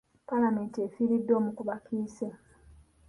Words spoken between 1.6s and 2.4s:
bakiise.